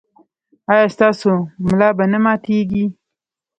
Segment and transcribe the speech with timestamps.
[0.71, 1.29] ایا ستاسو
[1.65, 2.85] ملا به نه ماتیږي؟